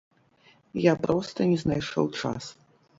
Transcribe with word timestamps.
Я 0.85 0.93
проста 1.05 1.39
не 1.55 1.61
знайшоў 1.67 2.13
час. 2.19 2.55